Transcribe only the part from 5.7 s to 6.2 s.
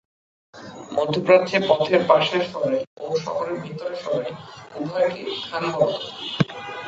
বলা হত।